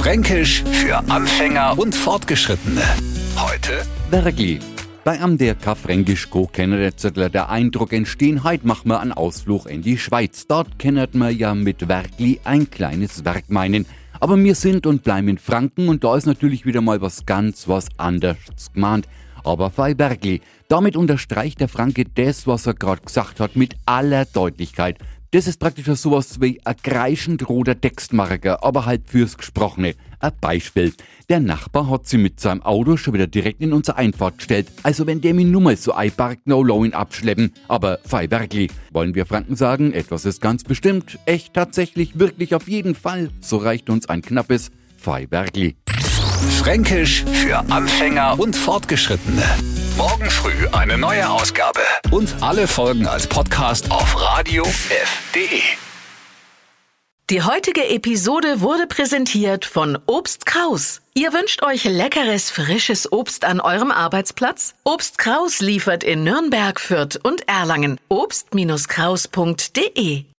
[0.00, 2.80] Fränkisch für Anfänger und Fortgeschrittene.
[3.36, 4.58] Heute Wergli.
[5.04, 9.82] Bei am der Fränkisch go kennet der Eindruck entstehen, heut machen wir einen Ausflug in
[9.82, 10.46] die Schweiz.
[10.46, 13.84] Dort kennt man ja mit Werkli ein kleines Werk meinen.
[14.20, 17.68] Aber wir sind und bleiben in Franken und da ist natürlich wieder mal was ganz
[17.68, 19.06] was anderes gemeint.
[19.44, 24.24] Aber bei Bergli, damit unterstreicht der Franke das, was er gerade gesagt hat, mit aller
[24.24, 24.96] Deutlichkeit.
[25.32, 29.94] Das ist praktisch sowas wie ein kreischend roter Textmarker, aber halt fürs Gesprochene.
[30.18, 30.92] Ein Beispiel.
[31.28, 34.66] Der Nachbar hat sie mit seinem Auto schon wieder direkt in unsere Einfahrt gestellt.
[34.82, 37.52] Also wenn der mir nur mal so einparkt, no low ihn abschleppen.
[37.68, 38.70] Aber fei Werkli.
[38.90, 43.30] Wollen wir Franken sagen, etwas ist ganz bestimmt, echt, tatsächlich, wirklich, auf jeden Fall.
[43.40, 45.76] So reicht uns ein knappes fei Werkli.
[46.58, 49.44] Fränkisch für Anfänger und Fortgeschrittene.
[50.00, 51.82] Morgen früh eine neue Ausgabe.
[52.10, 55.60] Und alle Folgen als Podcast auf radiof.de.
[57.28, 61.02] Die heutige Episode wurde präsentiert von Obst Kraus.
[61.12, 64.74] Ihr wünscht euch leckeres, frisches Obst an eurem Arbeitsplatz?
[64.84, 68.00] Obst Kraus liefert in Nürnberg, Fürth und Erlangen.
[68.08, 70.24] Obst-Kraus.de